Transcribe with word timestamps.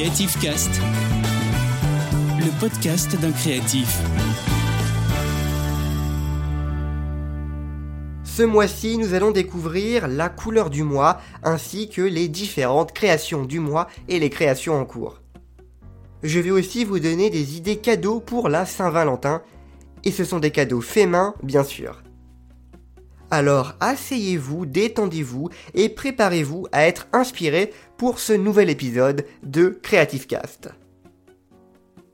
Creative 0.00 0.40
Cast, 0.40 0.80
le 2.38 2.58
podcast 2.58 3.20
d'un 3.20 3.32
créatif. 3.32 3.98
Ce 8.24 8.42
mois-ci, 8.42 8.96
nous 8.96 9.12
allons 9.12 9.30
découvrir 9.30 10.08
la 10.08 10.30
couleur 10.30 10.70
du 10.70 10.84
mois 10.84 11.20
ainsi 11.42 11.90
que 11.90 12.00
les 12.00 12.28
différentes 12.28 12.92
créations 12.92 13.44
du 13.44 13.60
mois 13.60 13.88
et 14.08 14.18
les 14.18 14.30
créations 14.30 14.80
en 14.80 14.86
cours. 14.86 15.20
Je 16.22 16.40
vais 16.40 16.50
aussi 16.50 16.86
vous 16.86 16.98
donner 16.98 17.28
des 17.28 17.58
idées 17.58 17.76
cadeaux 17.76 18.20
pour 18.20 18.48
la 18.48 18.64
Saint-Valentin 18.64 19.42
et 20.04 20.12
ce 20.12 20.24
sont 20.24 20.38
des 20.38 20.50
cadeaux 20.50 20.80
faits 20.80 21.10
main, 21.10 21.34
bien 21.42 21.62
sûr. 21.62 22.02
Alors 23.30 23.74
asseyez-vous, 23.78 24.66
détendez-vous 24.66 25.50
et 25.74 25.88
préparez-vous 25.88 26.66
à 26.72 26.86
être 26.86 27.06
inspiré 27.12 27.72
pour 28.00 28.18
ce 28.18 28.32
nouvel 28.32 28.70
épisode 28.70 29.26
de 29.42 29.78
Creative 29.82 30.26
Cast. 30.26 30.70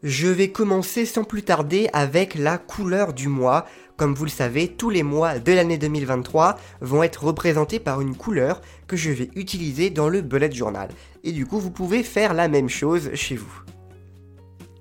Je 0.03 0.27
vais 0.27 0.51
commencer 0.51 1.07
sans 1.07 1.23
plus 1.23 1.45
tarder 1.45 1.89
avec 1.93 2.35
la 2.35 2.59
couleur 2.59 3.13
du 3.13 3.29
mois. 3.29 3.67
Comme 3.97 4.13
vous 4.13 4.25
le 4.25 4.31
savez, 4.31 4.67
tous 4.67 4.91
les 4.91 5.05
mois 5.05 5.39
de 5.39 5.53
l'année 5.53 5.79
2023 5.79 6.59
vont 6.81 7.05
être 7.05 7.23
représentés 7.23 7.79
par 7.79 8.01
une 8.01 8.17
couleur 8.17 8.63
que 8.89 8.97
je 8.97 9.13
vais 9.13 9.31
utiliser 9.37 9.91
dans 9.91 10.09
le 10.09 10.23
bullet 10.23 10.51
journal. 10.51 10.89
Et 11.23 11.31
du 11.31 11.47
coup, 11.47 11.61
vous 11.61 11.71
pouvez 11.71 12.03
faire 12.03 12.35
la 12.35 12.49
même 12.49 12.69
chose 12.69 13.15
chez 13.15 13.37
vous. 13.37 13.63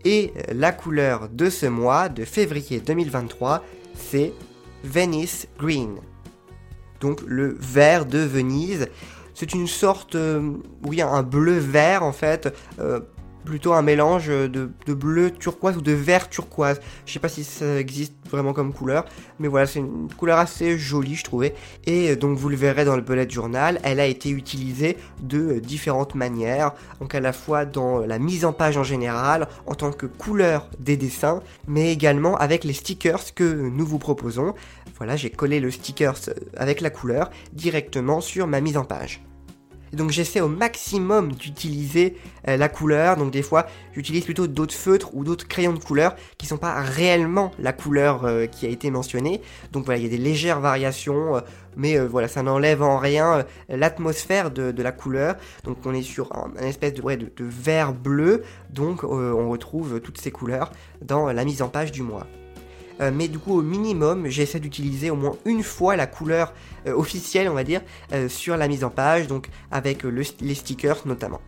Et 0.06 0.34
la 0.52 0.72
couleur 0.72 1.30
de 1.30 1.52
ce 1.52 1.68
mois, 1.68 2.10
de 2.10 2.26
février 2.26 2.80
2023, 2.80 3.64
c'est 3.94 4.34
Venice 4.84 5.48
Green 5.60 6.00
donc 7.06 7.22
le 7.26 7.56
vert 7.60 8.06
de 8.06 8.20
Venise. 8.20 8.88
C'est 9.36 9.54
une 9.54 9.68
sorte, 9.68 10.16
euh, 10.16 10.54
oui, 10.86 11.02
un 11.02 11.22
bleu 11.22 11.58
vert 11.58 12.04
en 12.04 12.14
fait, 12.14 12.56
euh, 12.80 13.02
plutôt 13.46 13.74
un 13.74 13.82
mélange 13.82 14.28
de, 14.28 14.70
bleu 14.88 15.32
turquoise 15.32 15.78
ou 15.78 15.82
de 15.82 15.92
vert 15.92 16.30
turquoise. 16.30 16.80
Je 17.06 17.14
sais 17.14 17.20
pas 17.20 17.30
si 17.30 17.44
ça 17.44 17.80
existe 17.80 18.14
vraiment 18.30 18.54
comme 18.54 18.74
couleur, 18.74 19.06
mais 19.40 19.48
voilà, 19.48 19.68
c'est 19.68 19.80
une 19.80 20.10
couleur 20.18 20.40
assez 20.40 20.78
jolie, 20.78 21.16
je 21.16 21.24
trouvais. 21.24 21.54
Et 21.86 22.16
donc 22.16 22.38
vous 22.38 22.50
le 22.50 22.56
verrez 22.56 22.86
dans 22.86 22.96
le 22.96 23.02
bullet 23.02 23.30
journal, 23.30 23.80
elle 23.84 24.00
a 24.00 24.06
été 24.06 24.30
utilisée 24.30 24.98
de 25.22 25.60
différentes 25.60 26.16
manières, 26.16 26.74
donc 27.00 27.16
à 27.16 27.20
la 27.20 27.34
fois 27.34 27.66
dans 27.66 28.00
la 28.00 28.20
mise 28.20 28.46
en 28.46 28.54
page 28.54 28.78
en 28.78 28.84
général, 28.84 29.48
en 29.68 29.76
tant 29.76 29.92
que 29.92 30.06
couleur 30.06 30.70
des 30.80 30.98
dessins, 30.98 31.42
mais 31.68 31.92
également 31.92 32.36
avec 32.38 32.64
les 32.64 32.74
stickers 32.74 33.34
que 33.36 33.44
nous 33.44 33.86
vous 33.86 34.00
proposons. 34.00 34.54
Voilà, 34.98 35.16
j'ai 35.16 35.30
collé 35.30 35.60
le 35.60 35.72
sticker 35.72 36.16
avec 36.58 36.82
la 36.82 36.90
couleur 36.90 37.30
directement 37.54 38.22
sur 38.22 38.48
ma 38.48 38.62
mise 38.62 38.78
en 38.78 38.86
page. 38.86 39.22
Donc 39.96 40.12
j'essaie 40.12 40.42
au 40.42 40.48
maximum 40.48 41.32
d'utiliser 41.32 42.16
euh, 42.48 42.58
la 42.58 42.70
couleur. 42.70 43.18
Donc 43.18 43.32
des 43.32 43.42
fois, 43.42 43.66
j'utilise 43.94 44.24
plutôt 44.24 44.48
d'autres 44.48 44.74
feutres 44.74 45.16
ou 45.16 45.24
d'autres 45.24 45.48
crayons 45.48 45.74
de 45.74 45.84
couleur 45.84 46.16
qui 46.38 46.46
sont 46.46 46.58
pas 46.58 46.82
réellement 46.82 47.52
la 47.60 47.74
couleur 47.74 48.26
euh, 48.26 48.46
qui 48.46 48.66
a 48.66 48.70
été 48.70 48.92
mentionnée. 48.92 49.42
Donc 49.72 49.86
voilà, 49.86 50.00
il 50.00 50.04
y 50.04 50.08
a 50.08 50.10
des 50.10 50.18
légères 50.22 50.60
variations, 50.60 51.38
euh, 51.38 51.40
mais 51.78 51.98
voilà, 51.98 52.28
ça 52.28 52.42
n'enlève 52.42 52.82
en 52.82 52.98
rien 52.98 53.46
l'atmosphère 53.68 54.50
de, 54.52 54.82
la 54.82 54.92
couleur. 54.92 55.36
Donc 55.66 55.78
on 55.86 55.94
est 55.94 56.04
sur 56.04 56.32
un, 56.34 56.54
espèce 56.64 56.94
de, 56.94 57.02
de, 57.02 57.32
de 57.36 57.46
vert 57.46 57.94
bleu. 57.94 58.44
Donc 58.70 59.04
on 59.04 59.50
retrouve 59.50 60.00
toutes 60.00 60.20
ces 60.20 60.32
couleurs 60.32 60.72
dans 61.02 61.32
la 61.32 61.44
mise 61.44 61.62
en 61.62 61.68
page 61.68 61.92
du 61.92 62.02
mois. 62.02 62.28
Euh, 63.02 63.12
mais 63.14 63.28
du 63.28 63.40
coup 63.40 63.58
au 63.58 63.62
minimum 63.62 64.28
j'essaie 64.28 64.60
d'utiliser 64.60 65.10
au 65.10 65.16
moins 65.16 65.36
une 65.46 65.64
fois 65.64 65.96
la 65.96 66.08
couleur 66.08 66.54
euh, 66.88 66.94
officielle 66.94 67.50
on 67.50 67.54
va 67.54 67.66
dire 67.66 67.82
euh, 68.14 68.30
sur 68.30 68.56
la 68.56 68.70
mise 68.70 68.86
en 68.86 68.90
page 68.90 69.28
donc 69.28 69.50
avec 69.72 70.04
les 70.04 70.56
stickers 70.56 71.06
notamment. 71.06 71.42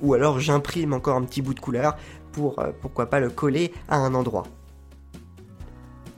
Ou 0.00 0.12
alors 0.12 0.38
j'imprime 0.38 0.92
encore 0.92 1.16
un 1.16 1.22
petit 1.22 1.40
bout 1.40 1.54
de 1.54 1.60
couleur 1.60 1.96
pour 2.32 2.62
pourquoi 2.82 3.06
pas 3.06 3.20
le 3.20 3.30
coller 3.30 3.72
à 3.88 3.96
un 3.96 4.12
endroit. 4.14 4.42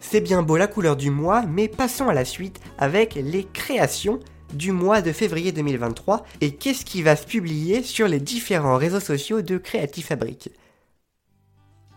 C'est 0.00 0.20
bien 0.20 0.42
beau 0.42 0.56
la 0.56 0.66
couleur 0.66 0.96
du 0.96 1.10
mois 1.10 1.44
mais 1.46 1.68
passons 1.68 2.08
à 2.08 2.14
la 2.14 2.24
suite 2.24 2.60
avec 2.78 3.14
les 3.14 3.44
créations 3.44 4.18
du 4.52 4.72
mois 4.72 5.02
de 5.02 5.12
février 5.12 5.52
2023 5.52 6.24
et 6.40 6.56
qu'est-ce 6.56 6.84
qui 6.84 7.02
va 7.02 7.14
se 7.14 7.26
publier 7.26 7.84
sur 7.84 8.08
les 8.08 8.18
différents 8.18 8.76
réseaux 8.76 8.98
sociaux 8.98 9.42
de 9.42 9.58
Creative 9.58 10.06
Fabric? 10.06 10.50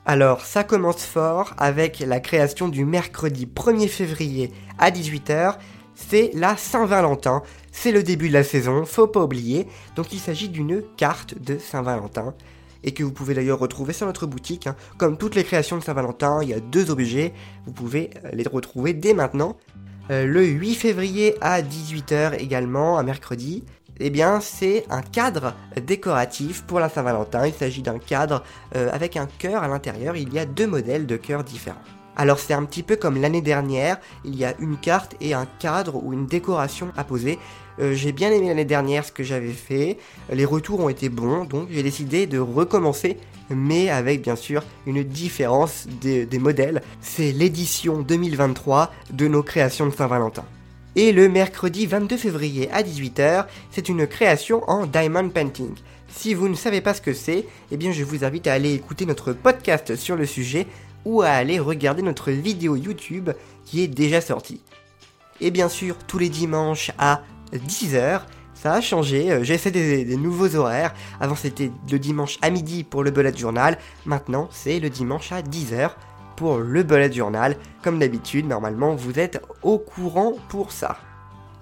Alors, 0.06 0.42
ça 0.42 0.64
commence 0.64 1.06
fort 1.06 1.54
avec 1.58 2.00
la 2.00 2.20
création 2.20 2.70
du 2.70 2.86
mercredi 2.86 3.46
1er 3.46 3.88
février 3.88 4.52
à 4.80 4.90
18h. 4.90 5.58
C'est 5.94 6.32
la 6.34 6.58
Saint-Valentin. 6.58 7.44
C'est 7.72 7.92
le 7.92 8.02
début 8.02 8.28
de 8.28 8.34
la 8.34 8.44
saison, 8.44 8.84
faut 8.86 9.06
pas 9.06 9.24
oublier. 9.24 9.68
Donc, 9.96 10.12
il 10.12 10.20
s'agit 10.20 10.50
d'une 10.50 10.82
carte 10.98 11.40
de 11.40 11.60
Saint-Valentin. 11.60 12.34
Et 12.84 12.96
que 12.96 13.04
vous 13.04 13.12
pouvez 13.12 13.36
d'ailleurs 13.36 13.60
retrouver 13.60 13.94
sur 13.94 14.08
notre 14.08 14.26
boutique. 14.26 14.66
Hein. 14.66 14.76
Comme 14.98 15.20
toutes 15.20 15.36
les 15.36 15.44
créations 15.44 15.78
de 15.78 15.84
Saint-Valentin, 15.84 16.40
il 16.42 16.50
y 16.50 16.54
a 16.56 16.60
deux 16.60 16.90
objets. 16.90 17.32
Vous 17.68 17.72
pouvez 17.72 18.10
euh, 18.26 18.30
les 18.34 18.48
retrouver 18.48 18.96
dès 18.96 19.14
maintenant. 19.14 19.56
Euh, 20.10 20.26
le 20.26 20.44
8 20.44 20.74
février 20.74 21.36
à 21.42 21.62
18h 21.62 22.40
également, 22.40 22.98
un 22.98 23.04
mercredi, 23.04 23.64
eh 24.02 24.10
bien, 24.10 24.40
c'est 24.42 24.86
un 24.90 25.02
cadre 25.02 25.54
décoratif 25.86 26.64
pour 26.64 26.80
la 26.80 26.90
Saint-Valentin. 26.90 27.48
Il 27.48 27.54
s'agit 27.54 27.82
d'un 27.82 28.00
cadre 28.00 28.44
euh, 28.76 28.90
avec 28.92 29.16
un 29.16 29.28
cœur 29.38 29.64
à 29.64 29.68
l'intérieur. 29.68 30.16
Il 30.16 30.34
y 30.34 30.40
a 30.40 30.46
deux 30.46 30.68
modèles 30.68 31.06
de 31.06 31.18
cœurs 31.18 31.44
différents. 31.44 31.82
Alors 32.18 32.40
c'est 32.40 32.54
un 32.54 32.66
petit 32.66 32.84
peu 32.84 32.98
comme 32.98 33.22
l'année 33.22 33.42
dernière, 33.42 33.98
il 34.26 34.36
y 34.36 34.44
a 34.44 34.54
une 34.60 34.78
carte 34.78 35.16
et 35.22 35.34
un 35.34 35.48
cadre 35.60 35.96
ou 36.04 36.12
une 36.12 36.26
décoration 36.26 36.92
à 36.98 37.06
poser. 37.06 37.40
Euh, 37.80 37.94
j'ai 37.94 38.12
bien 38.12 38.32
aimé 38.32 38.50
l'année 38.50 38.66
dernière 38.66 39.06
ce 39.06 39.14
que 39.14 39.24
j'avais 39.24 39.54
fait, 39.54 39.98
les 40.30 40.44
retours 40.44 40.82
ont 40.82 40.90
été 40.90 41.08
bons, 41.08 41.46
donc 41.46 41.70
j'ai 41.72 41.84
décidé 41.84 42.28
de 42.28 42.38
recommencer, 42.38 43.18
mais 43.50 43.90
avec 43.90 44.22
bien 44.22 44.36
sûr 44.36 44.64
une 44.86 45.04
différence 45.04 45.88
des 46.02 46.28
modèles. 46.38 46.82
C'est 47.00 47.32
l'édition 47.32 48.02
2023 48.02 48.92
de 49.12 49.28
nos 49.30 49.42
créations 49.42 49.88
de 49.88 49.92
Saint-Valentin. 49.92 50.44
Et 50.98 51.14
le 51.14 51.30
mercredi 51.30 51.86
22 51.86 52.18
février 52.18 52.70
à 52.72 52.84
18h, 52.84 53.46
c'est 53.70 53.88
une 53.88 54.06
création 54.08 54.70
en 54.70 54.86
diamond 54.86 55.30
painting. 55.30 55.74
Si 56.10 56.34
vous 56.34 56.50
ne 56.50 56.54
savez 56.56 56.82
pas 56.82 56.94
ce 56.94 57.00
que 57.02 57.14
c'est, 57.14 57.46
eh 57.72 57.78
bien 57.78 57.94
je 57.94 58.04
vous 58.04 58.26
invite 58.26 58.48
à 58.48 58.54
aller 58.54 58.74
écouter 58.74 59.06
notre 59.06 59.32
podcast 59.32 59.96
sur 59.96 60.18
le 60.18 60.26
sujet 60.26 60.68
ou 61.06 61.22
à 61.22 61.30
aller 61.30 61.60
regarder 61.60 62.02
notre 62.02 62.32
vidéo 62.32 62.76
YouTube 62.76 63.30
qui 63.64 63.82
est 63.82 63.88
déjà 63.88 64.20
sortie. 64.20 64.62
Et 65.40 65.50
bien 65.50 65.70
sûr, 65.70 65.96
tous 66.08 66.18
les 66.18 66.28
dimanches 66.28 66.92
à 66.98 67.22
10h, 67.54 68.24
ça 68.54 68.74
a 68.74 68.82
changé, 68.82 69.32
euh, 69.32 69.44
j'essaie 69.46 69.72
des, 69.72 70.04
des 70.04 70.18
nouveaux 70.18 70.56
horaires. 70.56 70.94
Avant 71.22 71.36
c'était 71.36 71.72
le 71.90 72.00
dimanche 72.00 72.38
à 72.42 72.50
midi 72.50 72.84
pour 72.84 73.04
le 73.04 73.12
bullet 73.12 73.36
journal, 73.36 73.78
maintenant 74.06 74.50
c'est 74.52 74.82
le 74.82 74.90
dimanche 74.90 75.32
à 75.32 75.42
10h 75.42 75.92
pour 76.36 76.58
le 76.58 76.84
bullet 76.84 77.12
journal. 77.12 77.56
Comme 77.84 78.00
d'habitude, 78.00 78.48
normalement, 78.48 78.96
vous 78.96 79.20
êtes 79.20 79.42
au 79.62 79.78
courant 79.78 80.34
pour 80.50 80.72
ça. 80.72 80.98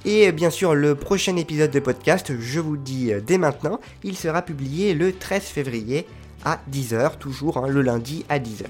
Et 0.06 0.32
bien 0.32 0.50
sûr, 0.50 0.76
le 0.76 0.96
prochain 0.96 1.36
épisode 1.36 1.72
de 1.72 1.80
podcast, 1.80 2.32
je 2.40 2.60
vous 2.60 2.78
dis 2.78 3.12
dès 3.26 3.38
maintenant, 3.38 3.80
il 4.04 4.16
sera 4.16 4.42
publié 4.42 4.94
le 4.94 5.12
13 5.12 5.44
février 5.44 6.08
à 6.46 6.60
10h, 6.72 7.18
toujours 7.18 7.58
hein, 7.58 7.68
le 7.68 7.82
lundi 7.82 8.26
à 8.30 8.40
10h. 8.40 8.66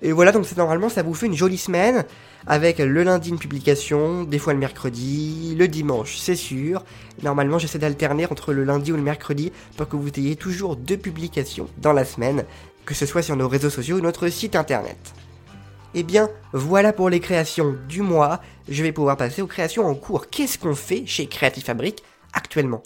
Et 0.00 0.12
voilà, 0.12 0.30
donc 0.30 0.46
normalement 0.56 0.88
ça 0.88 1.02
vous 1.02 1.14
fait 1.14 1.26
une 1.26 1.36
jolie 1.36 1.58
semaine 1.58 2.04
avec 2.46 2.78
le 2.78 3.02
lundi 3.02 3.30
une 3.30 3.38
publication, 3.38 4.22
des 4.22 4.38
fois 4.38 4.52
le 4.52 4.58
mercredi, 4.60 5.56
le 5.58 5.66
dimanche 5.66 6.16
c'est 6.18 6.36
sûr. 6.36 6.84
Normalement 7.22 7.58
j'essaie 7.58 7.80
d'alterner 7.80 8.26
entre 8.26 8.52
le 8.52 8.62
lundi 8.62 8.92
ou 8.92 8.96
le 8.96 9.02
mercredi 9.02 9.52
pour 9.76 9.88
que 9.88 9.96
vous 9.96 10.10
ayez 10.16 10.36
toujours 10.36 10.76
deux 10.76 10.96
publications 10.96 11.68
dans 11.78 11.92
la 11.92 12.04
semaine, 12.04 12.44
que 12.88 12.94
ce 12.94 13.04
soit 13.04 13.20
sur 13.20 13.36
nos 13.36 13.48
réseaux 13.48 13.68
sociaux 13.68 13.98
ou 13.98 14.00
notre 14.00 14.28
site 14.28 14.56
internet. 14.56 14.96
Et 15.92 16.00
eh 16.00 16.02
bien, 16.02 16.30
voilà 16.54 16.94
pour 16.94 17.10
les 17.10 17.20
créations 17.20 17.76
du 17.86 18.00
mois. 18.00 18.40
Je 18.66 18.82
vais 18.82 18.92
pouvoir 18.92 19.18
passer 19.18 19.42
aux 19.42 19.46
créations 19.46 19.84
en 19.84 19.94
cours. 19.94 20.30
Qu'est-ce 20.30 20.58
qu'on 20.58 20.74
fait 20.74 21.04
chez 21.04 21.26
Creative 21.26 21.64
Fabric 21.64 22.02
actuellement? 22.32 22.82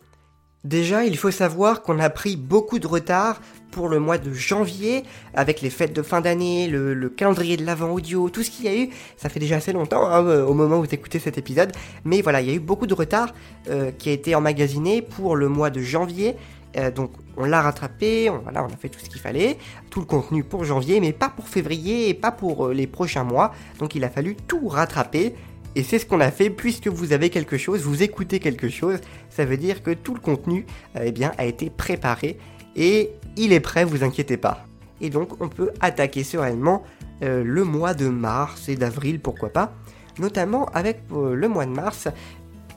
Déjà, 0.65 1.05
il 1.05 1.17
faut 1.17 1.31
savoir 1.31 1.83
qu'on 1.83 2.01
a 2.01 2.11
pris 2.11 2.35
beaucoup 2.35 2.81
de 2.81 2.87
retard 2.89 3.41
pour 3.71 3.89
le 3.89 4.01
mois 4.01 4.19
de 4.19 4.33
janvier, 4.33 5.05
avec 5.35 5.61
les 5.61 5.71
fêtes 5.71 5.93
de 5.93 6.03
fin 6.03 6.21
d'année, 6.21 6.67
le, 6.67 7.09
calendrier 7.09 7.57
de 7.57 7.65
l'avant 7.65 7.91
audio, 7.91 8.29
tout 8.29 8.43
ce 8.43 8.51
qu'il 8.51 8.65
y 8.65 8.69
a 8.69 8.77
eu. 8.77 8.91
Ça 9.17 9.29
fait 9.29 9.41
déjà 9.41 9.57
assez 9.57 9.73
longtemps 9.73 10.05
hein, 10.05 10.25
euh, 10.27 10.45
au 10.45 10.55
moment 10.55 10.79
où 10.79 10.85
vous 10.85 10.95
écoutez 10.95 11.21
cet 11.21 11.39
épisode. 11.39 11.71
Mais 12.05 12.23
voilà, 12.23 12.41
il 12.41 12.49
y 12.49 12.51
a 12.51 12.55
eu 12.55 12.61
beaucoup 12.61 12.89
de 12.89 12.95
retard 12.95 13.33
euh, 13.71 13.93
qui 13.93 14.09
a 14.09 14.13
été 14.13 14.35
emmagasiné 14.35 15.01
pour 15.01 15.37
le 15.37 15.49
mois 15.49 15.71
de 15.71 15.81
janvier. 15.81 16.35
Euh, 16.77 16.91
donc 16.91 17.13
on 17.37 17.45
l'a 17.45 17.63
rattrapé, 17.63 18.31
on, 18.31 18.47
a 18.47 18.69
fait 18.79 18.89
tout 18.89 19.01
ce 19.01 19.09
qu'il 19.09 19.21
fallait, 19.21 19.59
tout 19.91 20.01
le 20.01 20.07
contenu 20.07 20.45
pour 20.45 20.65
janvier, 20.65 21.01
mais 21.01 21.13
pas 21.13 21.29
pour 21.29 21.49
février 21.49 22.09
et 22.09 22.15
pas 22.15 22.31
pour 22.31 22.67
euh, 22.67 22.75
les 22.75 22.87
prochains 22.87 23.25
mois. 23.25 23.53
Donc 23.79 23.95
il 23.95 24.05
a 24.05 24.11
fallu 24.11 24.37
tout 24.37 24.69
rattraper. 24.69 25.35
Et 25.75 25.83
c'est 25.83 25.99
ce 25.99 26.05
qu'on 26.05 26.21
a 26.21 26.31
fait 26.31 26.51
puisque 26.51 26.89
vous 26.89 27.15
avez 27.15 27.31
quelque 27.31 27.57
chose, 27.57 27.81
vous 27.83 28.03
écoutez 28.03 28.41
quelque 28.41 28.69
chose, 28.69 28.99
ça 29.31 29.47
veut 29.47 29.57
dire 29.57 29.83
que 29.83 29.91
tout 29.91 30.13
le 30.13 30.21
contenu 30.21 30.67
euh, 30.97 31.11
eh 31.17 31.25
a 31.25 31.45
été 31.47 31.71
préparé 31.71 32.39
et 32.77 33.11
il 33.37 33.55
est 33.55 33.61
prêt, 33.61 33.85
vous 33.85 34.05
inquiétez 34.05 34.37
pas. 34.37 34.67
Et 35.01 35.09
donc 35.09 35.41
on 35.41 35.49
peut 35.49 35.71
attaquer 35.81 36.25
sereinement 36.25 36.83
le 37.23 37.63
mois 37.63 37.95
de 37.95 38.09
mars 38.09 38.69
et 38.69 38.75
d'avril, 38.75 39.21
pourquoi 39.21 39.51
pas, 39.51 39.73
notamment 40.19 40.67
avec 40.75 41.03
le 41.13 41.47
mois 41.47 41.67
de 41.67 41.71
mars, 41.71 42.09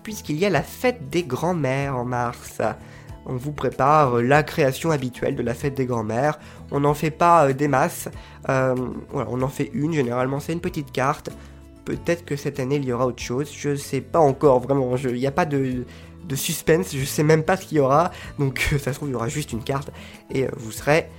puisqu'il 0.03 0.37
y 0.37 0.45
a 0.45 0.51
la 0.51 0.61
fête 0.61 1.09
des 1.09 1.23
grands-mères 1.23 1.97
en 1.97 2.05
mars. 2.05 2.61
On 3.25 3.35
vous 3.35 3.51
prépare 3.51 4.21
la 4.21 4.43
création 4.43 4.91
habituelle 4.91 5.35
de 5.35 5.43
la 5.43 5.53
fête 5.53 5.75
des 5.75 5.85
grands-mères. 5.85 6.39
On 6.71 6.79
n'en 6.79 6.93
fait 6.93 7.11
pas 7.11 7.51
des 7.53 7.67
masses, 7.67 8.09
voilà, 8.47 8.75
on 9.13 9.41
en 9.41 9.47
fait 9.47 9.71
une, 9.73 9.93
généralement 9.93 10.39
c'est 10.39 10.53
une 10.53 10.61
petite 10.61 10.91
carte. 10.91 11.29
Peut-être 11.85 12.25
que 12.25 12.35
cette 12.35 12.59
année 12.59 12.77
il 12.77 12.85
y 12.85 12.91
aura 12.91 13.05
autre 13.05 13.21
chose, 13.21 13.51
je 13.55 13.75
sais 13.75 14.01
pas 14.01 14.19
encore 14.19 14.59
vraiment, 14.59 14.95
il 14.97 15.13
n'y 15.13 15.27
a 15.27 15.31
pas 15.31 15.45
de, 15.45 15.85
suspense, 16.33 16.95
je 16.95 17.05
sais 17.05 17.23
même 17.23 17.43
pas 17.43 17.57
ce 17.57 17.65
qu'il 17.65 17.77
y 17.77 17.81
aura, 17.81 18.11
donc 18.39 18.59
ça 18.79 18.91
se 18.91 18.97
trouve 18.97 19.09
il 19.09 19.13
y 19.13 19.15
aura 19.15 19.29
juste 19.29 19.53
une 19.53 19.63
carte 19.63 19.91
et 20.31 20.47
vous 20.57 20.71
serez 20.71 21.09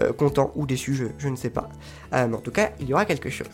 euh, 0.00 0.12
content 0.12 0.52
ou 0.54 0.66
déçu, 0.66 0.94
je, 1.18 1.28
ne 1.28 1.36
sais 1.36 1.50
pas. 1.50 1.68
Euh, 2.14 2.28
mais 2.28 2.36
en 2.36 2.40
tout 2.40 2.52
cas, 2.52 2.70
il 2.78 2.88
y 2.88 2.92
aura 2.92 3.04
quelque 3.04 3.28
chose. 3.28 3.48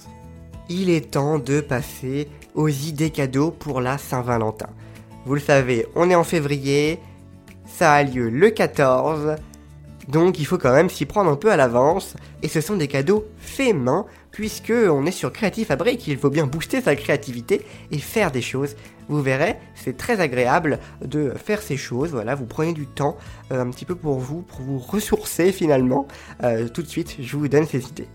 Il 0.68 0.90
est 0.90 1.12
temps 1.12 1.38
de 1.38 1.60
passer 1.60 2.28
aux 2.54 2.68
idées 2.68 3.10
cadeaux 3.10 3.50
pour 3.50 3.80
la 3.80 3.96
Saint-Valentin. 3.96 4.68
Vous 5.24 5.34
le 5.34 5.40
savez, 5.40 5.86
on 5.94 6.10
est 6.10 6.14
en 6.14 6.24
février, 6.24 7.00
ça 7.78 7.92
a 7.92 8.02
lieu 8.02 8.28
le 8.28 8.50
14, 8.50 9.36
donc 10.08 10.38
il 10.38 10.46
faut 10.46 10.58
quand 10.58 10.72
même 10.72 10.88
s'y 10.90 11.04
prendre 11.04 11.30
un 11.30 11.36
peu 11.36 11.50
à 11.50 11.56
l'avance, 11.56 12.14
et 12.42 12.48
ce 12.48 12.60
sont 12.60 12.76
des 12.76 12.88
cadeaux 12.88 13.26
faits 13.38 13.74
main, 13.74 14.06
puisque 14.30 14.72
on 14.72 15.06
est 15.06 15.10
sur 15.10 15.32
Creative 15.32 15.66
Fabric, 15.66 16.06
il 16.06 16.18
faut 16.18 16.30
bien 16.30 16.46
booster 16.46 16.80
sa 16.80 16.96
créativité 16.96 17.62
et 17.90 17.98
faire 17.98 18.30
des 18.30 18.42
choses 18.42 18.76
vous 19.08 19.22
verrez, 19.22 19.56
c'est 19.74 19.96
très 19.96 20.20
agréable 20.20 20.78
de 21.00 21.30
faire 21.30 21.62
ces 21.62 21.76
choses. 21.76 22.10
Voilà, 22.10 22.34
vous 22.34 22.46
prenez 22.46 22.72
du 22.72 22.86
temps 22.86 23.16
euh, 23.52 23.62
un 23.62 23.70
petit 23.70 23.84
peu 23.84 23.94
pour 23.94 24.18
vous, 24.18 24.42
pour 24.42 24.60
vous 24.60 24.78
ressourcer 24.78 25.52
finalement. 25.52 26.06
Euh, 26.42 26.68
tout 26.68 26.82
de 26.82 26.88
suite, 26.88 27.16
je 27.20 27.36
vous 27.36 27.48
donne 27.48 27.66
ces 27.66 27.86
idées. 27.86 28.08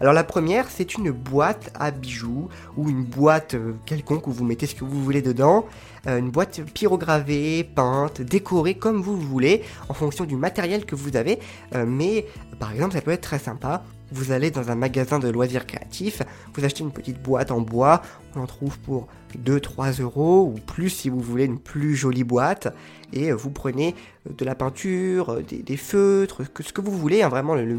Alors 0.00 0.12
la 0.12 0.24
première, 0.24 0.68
c'est 0.68 0.94
une 0.94 1.10
boîte 1.10 1.70
à 1.74 1.90
bijoux 1.90 2.48
ou 2.76 2.88
une 2.88 3.04
boîte 3.04 3.54
euh, 3.54 3.74
quelconque 3.86 4.26
où 4.26 4.32
vous 4.32 4.44
mettez 4.44 4.66
ce 4.66 4.74
que 4.74 4.84
vous 4.84 5.02
voulez 5.02 5.22
dedans. 5.22 5.66
une 6.06 6.30
boîte 6.30 6.60
pyrogravée, 6.72 7.64
peinte, 7.64 8.22
décorée 8.22 8.74
comme 8.74 9.00
vous 9.02 9.16
voulez 9.18 9.62
en 9.88 9.94
fonction 9.94 10.24
du 10.24 10.36
matériel 10.36 10.84
que 10.84 10.94
vous 10.94 11.16
avez. 11.16 11.40
mais 11.84 12.26
par 12.60 12.72
exemple, 12.72 12.94
ça 12.94 13.00
peut 13.00 13.10
être 13.10 13.22
très 13.22 13.40
sympa 13.40 13.82
vous 14.12 14.32
allez 14.32 14.50
dans 14.50 14.70
un 14.70 14.74
magasin 14.74 15.18
de 15.18 15.28
loisirs 15.28 15.66
créatifs, 15.66 16.22
vous 16.54 16.64
achetez 16.64 16.82
une 16.82 16.92
petite 16.92 17.20
boîte 17.22 17.50
en 17.50 17.60
bois, 17.60 18.02
on 18.34 18.40
en 18.40 18.46
trouve 18.46 18.78
pour 18.80 19.08
2-3 19.44 20.00
euros 20.00 20.52
ou 20.54 20.58
plus 20.60 20.90
si 20.90 21.08
vous 21.08 21.20
voulez 21.20 21.44
une 21.44 21.58
plus 21.58 21.94
jolie 21.94 22.24
boîte, 22.24 22.68
et 23.12 23.32
vous 23.32 23.50
prenez 23.50 23.94
de 24.28 24.44
la 24.44 24.54
peinture, 24.54 25.40
des, 25.42 25.76
feutres, 25.76 26.42
ce 26.60 26.72
que 26.72 26.80
vous 26.80 26.90
voulez, 26.90 27.22
hein, 27.22 27.28
vraiment 27.28 27.54
le, 27.54 27.78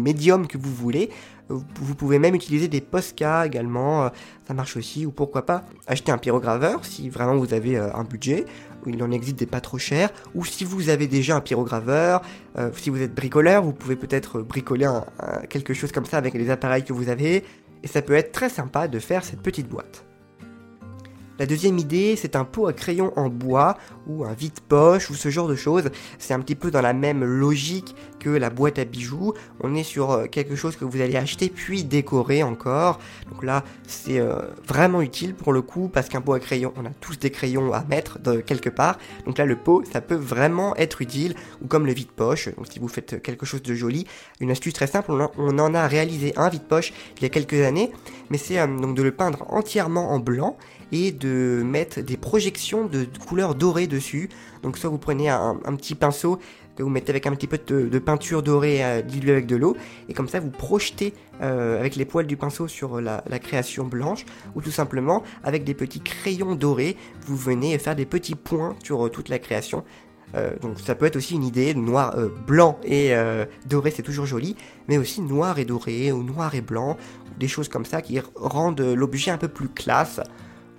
médium 0.00 0.46
que 0.46 0.58
vous 0.58 0.74
voulez. 0.74 1.10
Vous 1.48 1.94
pouvez 1.94 2.18
même 2.18 2.34
utiliser 2.34 2.66
des 2.66 2.80
Posca 2.80 3.46
également, 3.46 4.10
ça 4.48 4.54
marche 4.54 4.76
aussi, 4.76 5.06
ou 5.06 5.12
pourquoi 5.12 5.46
pas 5.46 5.64
acheter 5.86 6.10
un 6.10 6.18
pyrograveur 6.18 6.84
si 6.84 7.08
vraiment 7.08 7.36
vous 7.36 7.54
avez 7.54 7.76
euh, 7.76 7.94
un 7.94 8.02
budget, 8.02 8.46
il 8.86 9.02
en 9.02 9.10
existe 9.10 9.38
des 9.38 9.46
pas 9.46 9.60
trop 9.60 9.78
chers, 9.78 10.10
ou 10.34 10.44
si 10.44 10.64
vous 10.64 10.88
avez 10.88 11.06
déjà 11.06 11.36
un 11.36 11.40
pyrograveur, 11.40 12.22
euh, 12.58 12.70
si 12.74 12.90
vous 12.90 13.00
êtes 13.00 13.14
bricoleur, 13.14 13.62
vous 13.62 13.72
pouvez 13.72 13.96
peut-être 13.96 14.40
bricoler 14.42 14.88
quelque 15.48 15.74
chose 15.74 15.92
comme 15.92 16.06
ça 16.06 16.18
avec 16.18 16.34
les 16.34 16.50
appareils 16.50 16.84
que 16.84 16.92
vous 16.92 17.08
avez, 17.08 17.44
et 17.82 17.86
ça 17.86 18.02
peut 18.02 18.14
être 18.14 18.32
très 18.32 18.48
sympa 18.48 18.88
de 18.88 18.98
faire 18.98 19.24
cette 19.24 19.42
petite 19.42 19.68
boîte. 19.68 20.05
La 21.38 21.44
deuxième 21.44 21.78
idée, 21.78 22.16
c'est 22.16 22.34
un 22.34 22.44
pot 22.44 22.66
à 22.66 22.72
crayon 22.72 23.12
en 23.16 23.28
bois 23.28 23.76
ou 24.06 24.24
un 24.24 24.32
vide-poche 24.32 25.10
ou 25.10 25.14
ce 25.14 25.28
genre 25.28 25.48
de 25.48 25.54
choses. 25.54 25.90
C'est 26.18 26.32
un 26.32 26.40
petit 26.40 26.54
peu 26.54 26.70
dans 26.70 26.80
la 26.80 26.94
même 26.94 27.24
logique 27.24 27.94
que 28.18 28.30
la 28.30 28.48
boîte 28.48 28.78
à 28.78 28.86
bijoux. 28.86 29.34
On 29.60 29.74
est 29.74 29.82
sur 29.82 30.12
euh, 30.12 30.26
quelque 30.26 30.56
chose 30.56 30.76
que 30.76 30.86
vous 30.86 31.00
allez 31.00 31.16
acheter 31.16 31.50
puis 31.50 31.84
décorer 31.84 32.42
encore. 32.42 32.98
Donc 33.30 33.44
là, 33.44 33.64
c'est 33.86 34.18
euh, 34.18 34.40
vraiment 34.66 35.02
utile 35.02 35.34
pour 35.34 35.52
le 35.52 35.60
coup 35.60 35.88
parce 35.92 36.08
qu'un 36.08 36.22
pot 36.22 36.32
à 36.32 36.40
crayon, 36.40 36.72
on 36.76 36.86
a 36.86 36.90
tous 37.00 37.18
des 37.18 37.30
crayons 37.30 37.72
à 37.74 37.84
mettre 37.84 38.18
de 38.18 38.40
quelque 38.40 38.70
part. 38.70 38.96
Donc 39.26 39.36
là, 39.36 39.44
le 39.44 39.56
pot, 39.56 39.84
ça 39.92 40.00
peut 40.00 40.14
vraiment 40.14 40.74
être 40.76 41.02
utile 41.02 41.34
ou 41.62 41.66
comme 41.66 41.84
le 41.84 41.92
vide-poche. 41.92 42.48
Donc 42.56 42.66
si 42.70 42.78
vous 42.78 42.88
faites 42.88 43.22
quelque 43.22 43.44
chose 43.44 43.62
de 43.62 43.74
joli, 43.74 44.06
une 44.40 44.50
astuce 44.50 44.72
très 44.72 44.86
simple, 44.86 45.12
on 45.36 45.58
en 45.58 45.74
a 45.74 45.86
réalisé 45.86 46.32
un 46.36 46.48
vide-poche 46.48 46.94
il 47.18 47.22
y 47.22 47.26
a 47.26 47.28
quelques 47.28 47.60
années, 47.60 47.92
mais 48.30 48.38
c'est 48.38 48.58
euh, 48.58 48.66
donc 48.66 48.96
de 48.96 49.02
le 49.02 49.12
peindre 49.12 49.44
entièrement 49.48 50.12
en 50.12 50.18
blanc 50.18 50.56
et 50.92 51.12
de 51.12 51.62
mettre 51.64 52.00
des 52.00 52.16
projections 52.16 52.86
de 52.86 53.06
couleurs 53.26 53.54
dorées 53.54 53.86
dessus. 53.86 54.28
Donc 54.62 54.78
soit 54.78 54.90
vous 54.90 54.98
prenez 54.98 55.28
un, 55.28 55.56
petit 55.76 55.94
pinceau 55.94 56.38
que 56.76 56.82
vous 56.82 56.90
mettez 56.90 57.10
avec 57.10 57.26
un 57.26 57.34
petit 57.34 57.46
peu 57.46 57.58
de, 57.58 57.98
peinture 57.98 58.42
dorée 58.42 58.84
euh, 58.84 59.00
diluée 59.00 59.32
avec 59.32 59.46
de 59.46 59.56
l'eau, 59.56 59.76
et 60.08 60.12
comme 60.12 60.28
ça 60.28 60.40
vous 60.40 60.50
projetez 60.50 61.14
euh, 61.40 61.80
avec 61.80 61.96
les 61.96 62.04
poils 62.04 62.26
du 62.26 62.36
pinceau 62.36 62.68
sur 62.68 63.00
la, 63.00 63.22
création 63.38 63.84
blanche, 63.84 64.26
ou 64.54 64.60
tout 64.60 64.70
simplement 64.70 65.22
avec 65.42 65.64
des 65.64 65.72
petits 65.74 66.00
crayons 66.00 66.54
dorés, 66.54 66.96
vous 67.22 67.36
venez 67.36 67.78
faire 67.78 67.96
des 67.96 68.04
petits 68.04 68.34
points 68.34 68.76
sur 68.84 69.06
euh, 69.06 69.08
toute 69.08 69.28
la 69.30 69.38
création. 69.38 69.84
donc 70.60 70.78
ça 70.80 70.94
peut 70.94 71.06
être 71.06 71.16
aussi 71.16 71.34
une 71.34 71.44
idée, 71.44 71.72
noir, 71.72 72.14
blanc 72.46 72.78
et 72.84 73.14
doré 73.66 73.90
c'est 73.90 74.02
toujours 74.02 74.26
joli, 74.26 74.54
mais 74.86 74.98
aussi 74.98 75.22
noir 75.22 75.58
et 75.58 75.64
doré 75.64 76.12
ou 76.12 76.22
noir 76.22 76.54
et 76.54 76.60
blanc, 76.60 76.98
des 77.38 77.48
choses 77.48 77.68
comme 77.68 77.86
ça 77.86 78.02
qui 78.02 78.20
rendent 78.34 78.80
l'objet 78.80 79.30
un 79.30 79.38
peu 79.38 79.48
plus 79.48 79.68
classe 79.68 80.20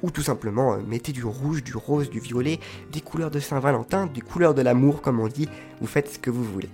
ou 0.01 0.11
tout 0.11 0.21
simplement 0.21 0.73
euh, 0.73 0.77
mettez 0.88 1.11
du 1.11 1.23
rouge, 1.23 1.63
du 1.63 1.75
rose, 1.75 2.09
du 2.09 2.19
violet, 2.19 2.59
des 2.91 3.01
couleurs 3.01 3.31
de 3.31 3.39
Saint-Valentin, 3.39 4.07
des 4.07 4.21
couleurs 4.21 4.53
de 4.53 4.61
l'amour 4.61 5.01
comme 5.01 5.19
on 5.19 5.27
dit, 5.27 5.49
vous 5.81 5.88
faites 5.88 6.09
ce 6.13 6.19
que 6.19 6.29
vous 6.29 6.44
voulez. 6.44 6.69